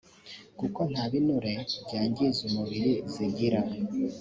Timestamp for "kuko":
0.59-0.79